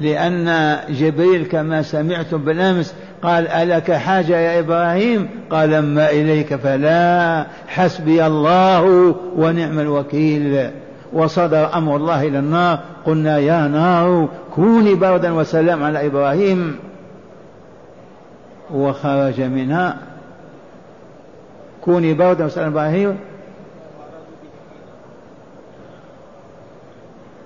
[0.00, 6.54] لأن جبريل كما سمعتم بالأمس قال ألك حاجة يا إبراهيم؟ قال أما إليك.
[6.54, 10.70] فلا حسبي الله ونعم الوكيل.
[11.12, 12.78] وصدر أمر الله إلى النار.
[13.06, 16.78] قلنا يا نار كوني بردا وسلام على إبراهيم.
[18.74, 19.96] وخرج منها.
[21.80, 23.16] كوني بردا وسلام على إبراهيم؟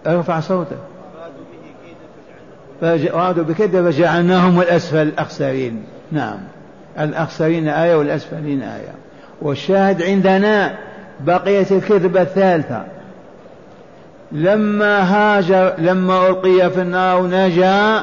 [0.07, 0.88] ارفع صوتك.
[2.81, 6.39] فأرادوا بكذا فجعلناهم الأسفل الأخسرين نعم.
[7.01, 8.95] الأخسرين آية والأسفلين آية.
[9.43, 10.75] والشاهد عندنا
[11.21, 12.85] بقيت الكذبة الثالثة.
[14.33, 18.03] لما هاجر لما ألقي في النار نجا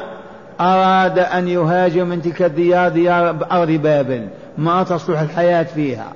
[0.60, 4.28] أراد أن يهاجر من تلك الديار ديار أرض بابل.
[4.58, 6.12] ما تصلح الحياة فيها.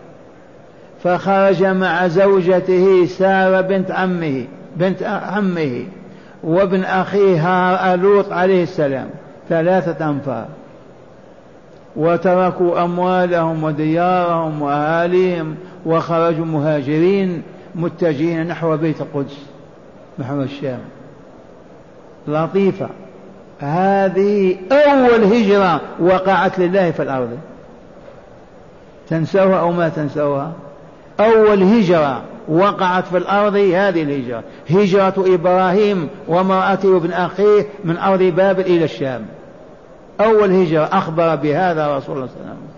[1.05, 4.45] فخرج مع زوجته سارة بنت عمه
[4.77, 5.85] بنت عمه.
[6.45, 9.11] وابن أخيه لوط عليه السلام
[9.49, 10.47] ثلاثة أنفار.
[11.97, 17.43] وتركوا أموالهم وديارهم وأهاليهم وخرجوا مهاجرين
[17.75, 19.47] متجهين نحو بيت القدس
[20.19, 20.81] نحو الشام.
[22.29, 22.89] لطيفة.
[23.61, 27.39] هذه أول هجرة وقعت لله في الأرض.
[29.09, 30.53] تنسوها أو ما تنسوها؟
[31.21, 34.43] أول هجرة وقعت في الأرض هذه الهجرة.
[34.71, 39.27] هجرة إبراهيم وامرأته وابن أخيه من أرض بابل إلى الشام.
[40.21, 42.71] أول هجرة أخبر بهذا رسول الله صلى الله عليه وسلم.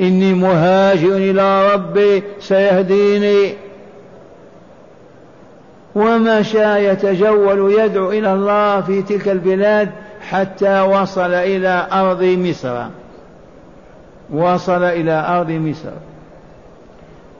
[0.00, 3.54] إني مهاجر إلى ربي سيهديني.
[5.94, 9.90] ومشى يتجول يدعو إلى الله في تلك البلاد
[10.30, 12.84] حتى وصل إلى أرض مصر.
[14.32, 16.13] وصل إلى أرض مصر.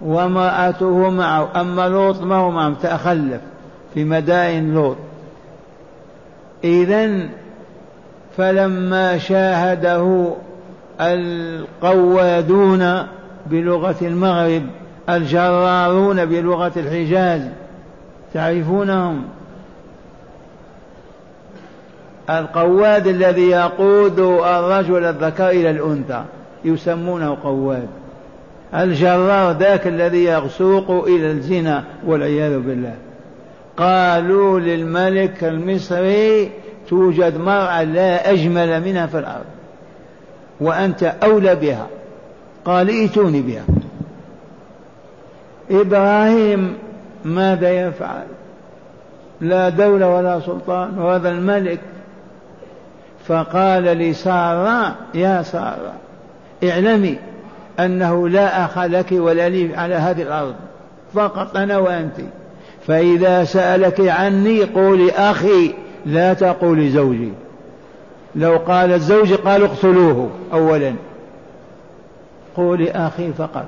[0.00, 3.40] وامرأته معه أما لوط ما هو معه تخلف
[3.94, 4.96] في مدائن لوط.
[6.64, 7.28] إذا
[8.36, 10.34] فلما شاهده
[11.00, 13.06] القوادون
[13.46, 14.62] بلغة المغرب
[15.08, 17.42] الجرارون بلغة الحجاز
[18.34, 19.24] تعرفونهم؟
[22.30, 26.24] القواد الذي يقود الرجل الذكر إلى الأنثى
[26.64, 27.88] يسمونه قواد.
[28.74, 32.94] الجرار ذاك الذي يسوق إلى الزنا والعياذ بالله.
[33.76, 36.50] قالوا للملك المصري
[36.88, 39.44] توجد مرأة لا أجمل منها في الأرض
[40.60, 41.86] وأنت أولى بها.
[42.64, 43.64] قال ائتوني بها.
[45.70, 46.74] إبراهيم
[47.24, 48.24] ماذا يفعل؟
[49.40, 51.80] لا دولة ولا سلطان وهذا الملك.
[53.26, 55.92] فقال لسارة يا سارة
[56.64, 57.18] اعلمي
[57.80, 60.54] أنه لا أخ لك ولا لي على هذه الأرض
[61.14, 62.16] فقط أنا وأنت.
[62.86, 65.74] فإذا سألك عني قولي أخي
[66.06, 67.32] لا تقولي زوجي.
[68.34, 70.94] لو قال الزوج قالوا اقتلوه أولا.
[72.56, 73.64] قولي أخي فقط.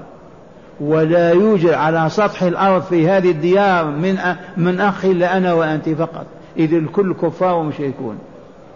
[0.80, 4.18] ولا يوجد على سطح الأرض في هذه الديار من
[4.56, 6.26] من أخ إلا أنا وأنت فقط.
[6.56, 8.18] إذ الكل كفار ومشركون.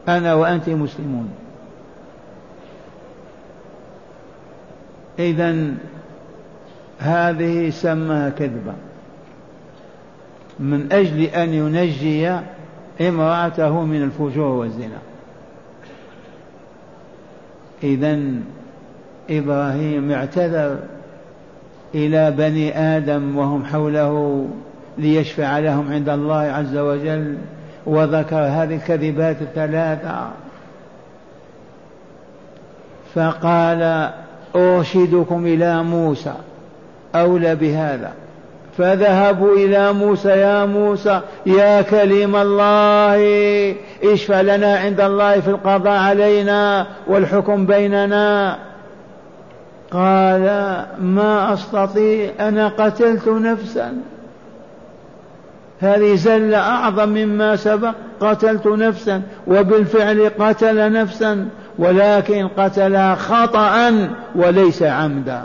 [0.08, 1.28] أنا وأنت مسلمون.
[5.20, 5.74] إذا
[6.98, 8.72] هذه سماها كذبة.
[10.60, 12.30] من أجل أن ينجي
[13.00, 14.98] امرأته من الفجور والزنا.
[17.82, 18.20] إذا
[19.30, 20.78] إبراهيم اعتذر
[21.94, 24.46] إلى بني آدم وهم حوله
[24.98, 27.38] ليشفع لهم عند الله عز وجل
[27.86, 30.30] وذكر هذه الكذبات الثلاثة.
[33.14, 34.10] فقال
[34.56, 36.34] أرشدكم إلى موسى
[37.14, 38.12] أولى بهذا.
[38.78, 43.20] فذهبوا إلى موسى يا موسى يا كليم الله
[44.04, 48.58] اشفع لنا عند الله في القضاء علينا والحكم بيننا.
[49.90, 50.42] قال
[51.00, 53.92] ما أستطيع أنا قتلت نفسا.
[55.80, 61.48] هذه زلة أعظم مما سبق قتلت نفسا وبالفعل قتل نفسا.
[61.80, 63.92] ولكن قتلها خطأ
[64.34, 65.42] وليس عمدا.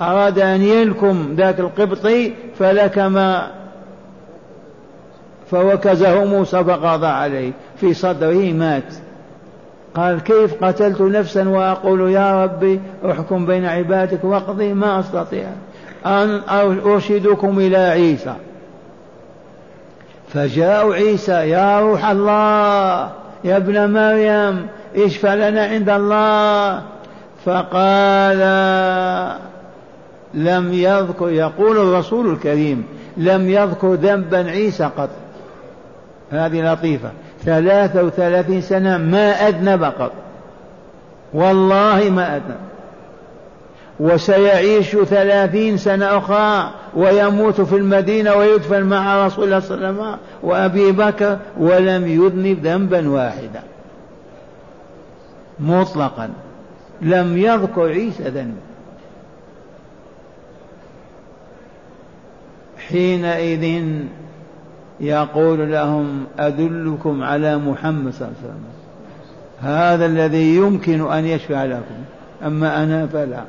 [0.00, 3.32] أراد أن يلكم ذاك القبطي فلكم
[5.50, 8.94] فوكزه موسى فقضى عليه في صدره مات.
[9.94, 12.80] قال كيف قتلت نفسا وأقول يا ربي
[13.10, 15.46] احكم بين عبادك واقضي ما أستطيع
[16.06, 16.40] أن
[16.86, 18.34] أرشدكم إلى عيسى.
[20.28, 23.10] فجاءوا عيسى يا روح الله
[23.44, 24.66] يا ابن مريم
[24.96, 26.82] اشفع لنا عند الله.
[27.44, 28.38] فقال
[30.34, 32.84] لم يذكر يقول الرسول الكريم
[33.16, 35.10] لم يذكر ذنبا عيسى قط.
[36.30, 37.10] هذه لطيفة.
[37.44, 40.12] ثلاثة وثلاثين سنة ما أذنب قط.
[41.34, 42.56] والله ما أذنب.
[44.00, 50.16] وسيعيش ثلاثين سنة أخرى ويموت في المدينة ويدفن مع رسول الله صلى الله عليه وسلم
[50.42, 53.62] وأبي بكر ولم يذنب ذنبا واحدا.
[55.60, 56.30] مطلقا.
[57.02, 58.56] لم يذكر عيسى ذنب
[62.88, 63.84] حينئذ
[65.00, 68.64] يقول لهم أدلكم على محمد صلى الله عليه وسلم.
[69.60, 72.04] هذا الذي يمكن أن يشفع لكم.
[72.46, 73.44] أما أنا فلا.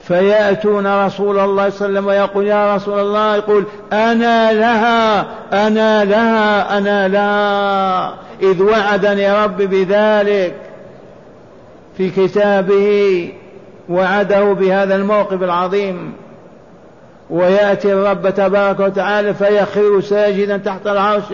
[0.00, 5.20] فيأتون رسول الله صلى الله عليه وسلم ويقول يا رسول الله يقول أنا لها
[5.66, 8.14] أنا لها أنا لها.
[8.42, 10.67] إذ وعدني ربي بذلك.
[11.98, 13.28] في كتابه
[13.88, 16.12] وعده بهذا الموقف العظيم.
[17.30, 21.24] ويأتي الرب تبارك وتعالى فيخر ساجدا تحت العرش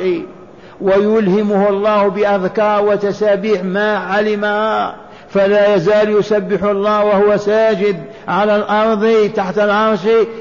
[0.81, 4.95] ويلهمه الله بأذكار وتسابيح ما علمها
[5.29, 10.01] فلا يزال يسبح الله وهو ساجد على الأرض تحت العرش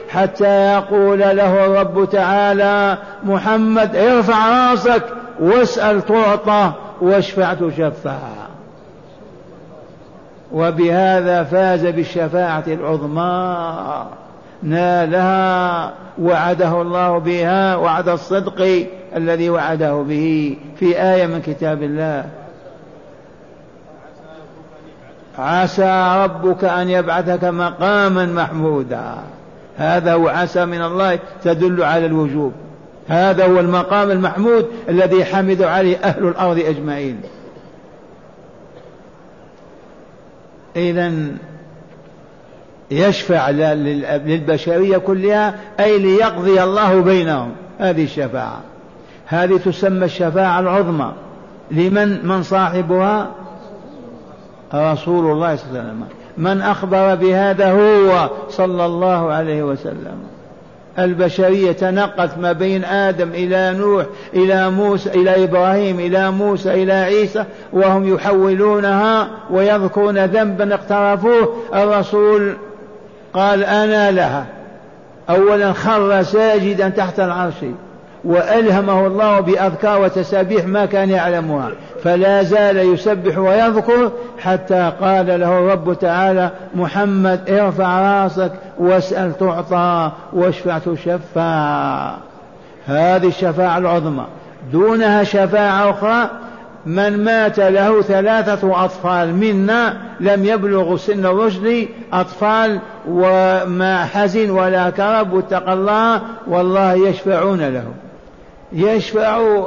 [0.09, 5.03] حتى يقول له الرب تعالى محمد ارفع رأسك
[5.39, 6.71] واسأل تعطى
[7.01, 8.17] واشفع تشفع.
[10.53, 14.05] وبهذا فاز بالشفاعة العظمى.
[14.63, 18.85] نالها وعده الله بها وعد الصدق
[19.15, 22.25] الذي وعده به في آية من كتاب الله.
[25.37, 29.13] عسى ربك أن يبعثك مقاما محمودا.
[29.77, 32.51] هذا هو عسى من الله تدل على الوجوب.
[33.07, 37.21] هذا هو المقام المحمود الذي حمد عليه أهل الأرض أجمعين.
[40.75, 41.13] إذا
[42.91, 47.51] يشفع للبشرية كلها أي ليقضي الله بينهم.
[47.79, 48.61] هذه الشفاعة.
[49.25, 51.11] هذه تسمى الشفاعة العظمى.
[51.71, 53.31] لمن؟ من صاحبها؟
[54.73, 56.03] رسول الله صلى الله عليه وسلم.
[56.37, 60.32] من أخبر بهذا هو صلى الله عليه وسلم.
[60.99, 67.45] البشرية تنقت ما بين آدم إلى نوح إلى موسى إلى إبراهيم إلى موسى إلى عيسى
[67.73, 71.55] وهم يحولونها ويذكرون ذنبا اقترفوه.
[71.75, 72.53] الرسول
[73.33, 74.45] قال أنا لها.
[75.29, 77.55] أولا خر ساجدا تحت العرش.
[78.23, 81.69] وألهمه الله بأذكار وتسابيح ما كان يعلمها
[82.03, 90.77] فلا زال يسبح ويذكر حتى قال له الرب تعالى محمد ارفع رأسك واسأل تعطى واشفع
[90.77, 92.15] تشفع
[92.85, 94.25] هذه الشفاعة العظمى.
[94.71, 96.29] دونها شفاعة أخرى
[96.85, 105.33] من مات له ثلاثة أطفال منا لم يبلغوا سن الرشد أطفال وما حزن ولا كرب
[105.33, 107.83] واتقى الله والله يشفعون له.
[108.73, 109.65] يشفع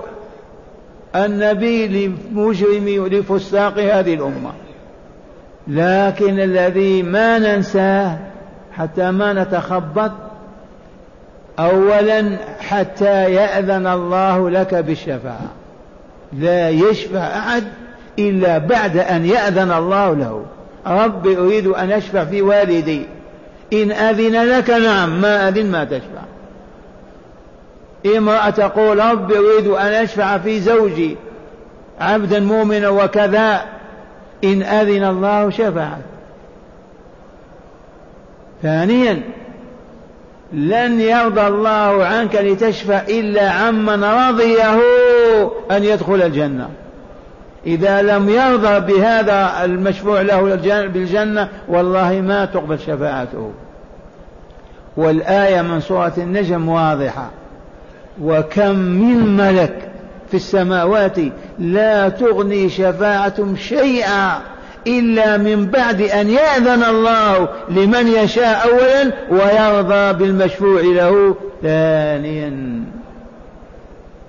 [1.16, 4.52] النبي لمجرم لفساق هذه الأمة.
[5.68, 8.18] لكن الذي ما ننساه
[8.72, 10.12] حتى ما نتخبط
[11.58, 15.50] أولا حتى يأذن الله لك بالشفاعة.
[16.32, 17.64] لا يشفع أحد
[18.18, 20.42] إلا بعد أن يأذن الله له.
[20.86, 23.06] رب أريد أن أشفع في والدي.
[23.72, 26.22] إن أذن لك نعم ما أذن ما تشفع.
[28.06, 31.16] امرأة تقول رب أريد أن أشفع في زوجي
[32.00, 33.62] عبدا مؤمنا وكذا
[34.44, 36.02] إن أذن الله شفعت.
[38.62, 39.22] ثانيا
[40.52, 44.80] لن يرضى الله عنك لتشفع إلا عمن رضيه
[45.70, 46.68] أن يدخل الجنة.
[47.66, 50.42] إذا لم يرضى بهذا المشفوع له
[50.86, 53.52] بالجنة والله ما تقبل شفاعته.
[54.96, 57.30] والآية من سورة النجم واضحة.
[58.22, 59.88] وكم من ملك
[60.28, 61.16] في السماوات
[61.58, 64.40] لا تغني شفاعتهم شيئا
[64.86, 72.82] إلا من بعد أن يأذن الله لمن يشاء أولا ويرضى بالمشفوع له ثانيا.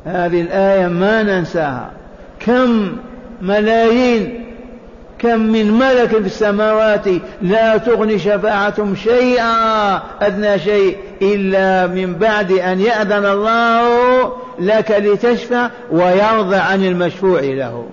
[0.06, 1.92] هذه الآية ما ننساها.
[2.40, 2.98] كم
[3.42, 4.47] ملايين
[5.20, 7.06] كم من ملك في السماوات
[7.42, 16.56] لا تغني شفاعتهم شيئا أدنى شيء إلا من بعد أن يأذن الله لك لتشفع ويرضى
[16.56, 17.86] عن المشفوع له.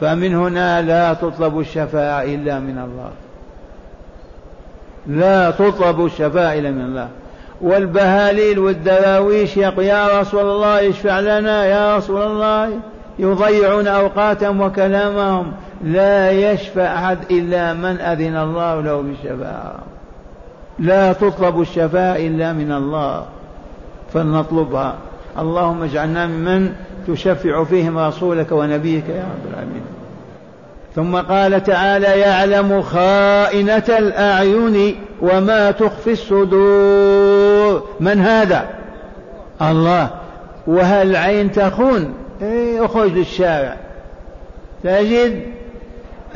[0.00, 3.10] فمن هنا لا تطلب الشفاعة إلا من الله.
[5.06, 7.08] لا تطلب الشفاعة إلا من الله.
[7.60, 12.80] والبهاليل والدراويش يا رسول الله اشفع لنا يا رسول الله.
[13.18, 15.52] يضيعون أوقاتهم وكلامهم.
[15.84, 19.74] لا يشفع أحد إلا من أذن الله له بالشفاعة
[20.78, 23.24] لا تطلب الشفاعة إلا من الله.
[24.12, 24.94] فلنطلبها.
[25.38, 26.72] اللهم اجعلنا ممن
[27.08, 29.82] تشفع فيهم رسولك ونبيك يا رب العالمين.
[30.94, 37.88] ثم قال تعالى يعلم خائنة الأعين وما تخفي الصدور.
[38.00, 38.68] من هذا؟
[39.62, 40.10] الله.
[40.66, 43.76] وهل العين تخون؟ أخرج للشارع.
[44.84, 45.42] تجد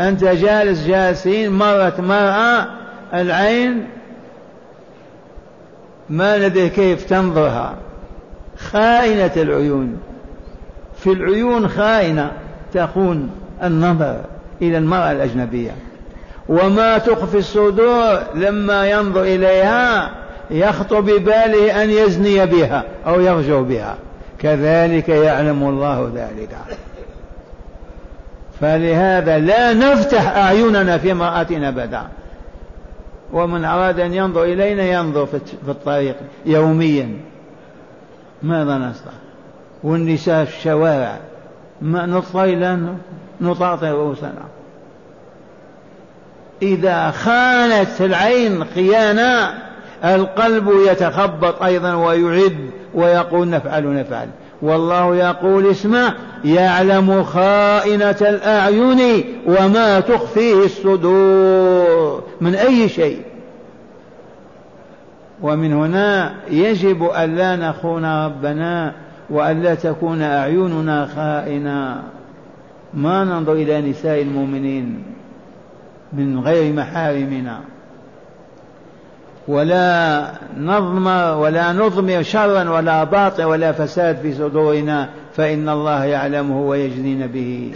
[0.01, 2.67] أنت جالس جالسين مرت مرأة
[3.15, 3.87] العين
[6.11, 7.75] ما ندري كيف تنظرها.
[8.59, 9.99] خائنة العيون.
[10.97, 12.33] في العيون خائنة
[12.75, 13.31] تخون
[13.63, 14.21] النظر
[14.63, 15.71] إلى المرأة الأجنبية.
[16.49, 20.11] وما تخفي الصدور لما ينظر إليها
[20.51, 23.97] يخطر بباله أن يزني بها أو يرجو بها.
[24.41, 26.57] كذلك يعلم الله ذلك.
[28.61, 32.03] فلهذا لا نفتح أعيننا في امرأتنا أبدا.
[33.33, 36.17] ومن أراد أن ينظر إلينا ينظر في الطريق
[36.47, 37.21] يوميا.
[38.43, 39.13] ماذا نصنع؟
[39.83, 41.17] والنساء في الشوارع.
[41.83, 42.95] ما نطفي لنا
[43.41, 44.45] نطاطي رؤوسنا.
[46.63, 49.55] إذا خانت العين خيانة
[50.05, 54.29] القلب يتخبط أيضا ويعد ويقول نفعل نفعل.
[54.63, 56.15] والله يقول اسمع
[56.45, 62.23] يعلم خائنة الأعين وما تخفيه الصدور.
[62.41, 63.23] من أي شيء؟
[65.43, 68.93] ومن هنا يجب ألا نخون ربنا
[69.31, 72.03] وألا تكون أعيننا خائنة.
[72.95, 75.03] ما ننظر إلى نساء المؤمنين
[76.13, 77.61] من غير محارمنا.
[79.51, 80.25] ولا
[80.57, 87.73] نضمر ولا نضمر شرا ولا باطل ولا فساد في صدورنا فإن الله يعلمه ويجزينا به.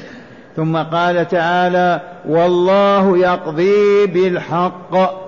[0.57, 5.25] ثم قال تعالى والله يقضي بالحق.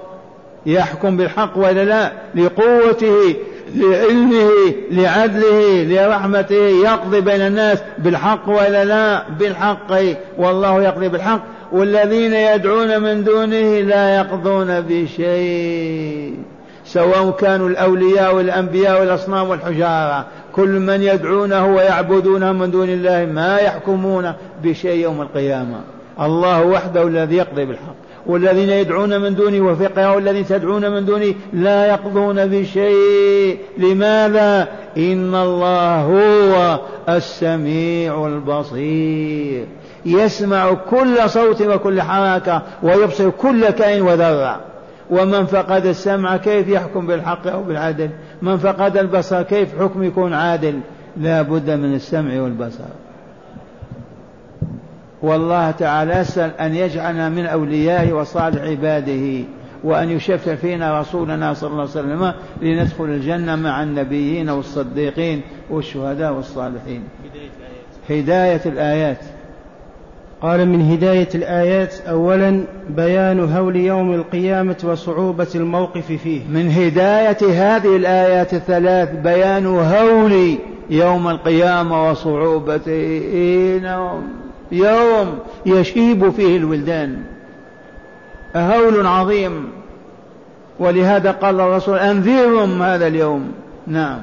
[0.67, 3.37] يحكم بالحق ولا لا؟ لقوته.
[3.77, 4.51] لعلمه
[4.91, 9.93] لعدله لرحمته يقضي بين الناس بالحق ولا لا؟ بالحق.
[10.39, 11.41] والله يقضي بالحق.
[11.73, 16.35] والذين يدعون من دونه لا يقضون بشيء
[16.85, 20.27] سواء كانوا الأولياء والأنبياء والأصنام والحجارة.
[20.53, 25.81] كل من يدعونه ويعبدونه من دون الله ما يحكمون بشيء يوم القيامة.
[26.21, 28.06] الله وحده الذي يقضي بالحق.
[28.27, 36.01] والذين يدعون من دونه وفقها والذين تدعون من دونه لا يقضون بشيء لماذا؟ إن الله
[36.01, 39.67] هو السميع البصير.
[40.07, 44.61] يسمع كل صوت وكل حركة ويبصر كل كائن وذرة.
[45.11, 48.11] ومن فقد السمع كيف يحكم بالحق أو بالعدل؟
[48.43, 50.81] من فقد البصر كيف حكم يكون عادل؟
[51.17, 53.06] لا بد من السمع والبصر.
[55.23, 59.45] والله تعالى أسأل أن يجعلنا من أوليائه وصالح عباده
[59.85, 65.41] وأن يشفع فينا رسولنا صلى الله عليه وسلم لندخل الجنة مع النبيين والصديقين
[65.71, 67.03] والشهداء والصالحين.
[68.11, 69.19] هداية الآيات.
[70.43, 76.41] قال من هداية الآيات أولا بيان هول يوم القيامة وصعوبة الموقف فيه.
[76.49, 80.59] من هداية هذه الآيات الثلاث بيان هول
[80.91, 83.21] يوم القيامة وصعوبته.
[84.73, 87.23] يوم يشيب فيه الولدان.
[88.57, 89.69] هول عظيم.
[90.79, 93.53] ولهذا قال الرسول أنذرهم هذا اليوم.
[93.87, 94.19] نعم.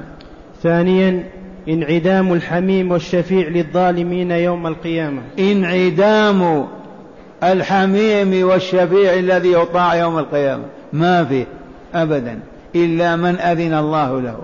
[0.62, 1.24] ثانيا
[1.68, 5.22] انعدام الحميم والشفيع للظالمين يوم القيامة.
[5.38, 6.66] انعدام
[7.42, 10.64] الحميم والشفيع الذي يطاع يوم القيامة.
[10.92, 11.44] ما فيه
[11.94, 12.38] أبدا.
[12.76, 14.38] إلا من أذن الله له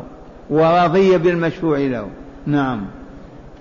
[0.50, 2.06] ورضي بالمشفوع له.
[2.46, 2.80] نعم.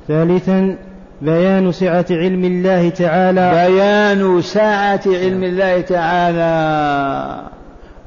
[0.08, 0.78] ثالثا
[1.22, 3.68] بيان سعة علم الله تعالى.
[3.68, 7.42] بيان سعة علم الله تعالى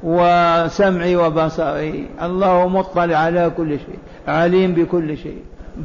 [0.03, 2.07] وسمعي وبصري.
[2.21, 5.37] الله مطلع على كل شيء عليم بكل شيء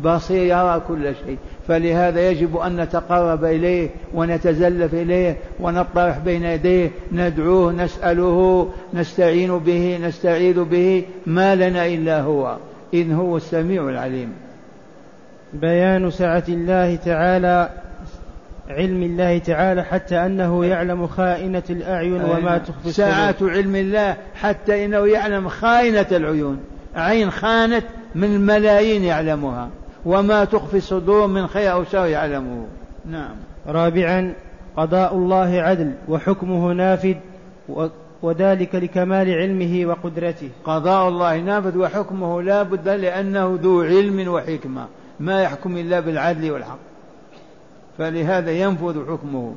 [0.04, 1.36] بصير يرى كل شيء.
[1.68, 10.64] فلهذا يجب أن نتقرب إليه ونتزلف إليه ونطرح بين يديه ندعوه نسأله نستعين به نستعيذ
[10.64, 12.56] به ما لنا إلا هو.
[12.94, 14.32] إن هو السميع العليم.
[15.52, 17.70] بيان سعة الله تعالى
[18.68, 25.06] علم الله تعالى حتى أنه يعلم خائنة الأعين وما تخفي ساعة علم الله حتى إنه
[25.06, 26.60] يعلم خائنة العيون.
[26.96, 27.84] عين خانت
[28.14, 29.68] من الملايين يعلمها
[30.06, 32.66] وما تخفي الصدور من خير أو شر يعلمه.
[33.10, 33.34] نعم.
[33.66, 34.34] رابعا
[34.76, 37.14] قضاء الله عدل وحكمه نافذ
[38.22, 40.48] وذلك لكمال علمه وقدرته.
[40.64, 44.86] قضاء الله نافذ وحكمه لا بد لأنه ذو علم وحكمة.
[45.20, 46.78] ما يحكم إلا بالعدل والحق.
[47.98, 49.54] فلهذا ينفذ حكمه.